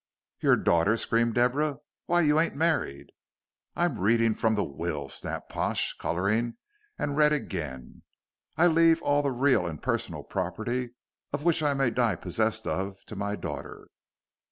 '""Your 0.41 0.55
daughter!" 0.55 0.97
screamed 0.97 1.35
Deborah. 1.35 1.77
"Why, 2.07 2.21
you 2.21 2.39
ain't 2.39 2.55
married." 2.55 3.11
"I 3.75 3.85
am 3.85 3.99
reading 3.99 4.33
from 4.33 4.55
the 4.55 4.63
will," 4.63 5.09
snapped 5.09 5.49
Pash, 5.51 5.93
coloring, 5.99 6.55
and 6.97 7.15
read 7.15 7.31
again: 7.33 8.01
"I 8.57 8.65
leave 8.65 8.99
all 9.03 9.21
the 9.21 9.29
real 9.29 9.67
and 9.67 9.79
personal 9.79 10.23
property 10.23 10.95
of 11.31 11.43
which 11.43 11.61
I 11.61 11.75
may 11.75 11.91
die 11.91 12.15
possessed 12.15 12.65
of 12.65 13.05
to 13.05 13.15
my 13.15 13.35
daughter." 13.35 13.89